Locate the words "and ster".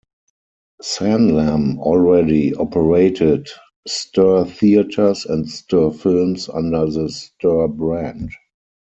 5.27-5.91